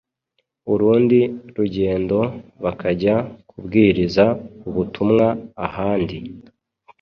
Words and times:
urundi 0.73 1.19
rugendo 1.55 2.17
bakajya 2.63 3.15
kubwiriza 3.49 4.25
ubutumwa 4.69 5.27
ahandi. 5.67 6.17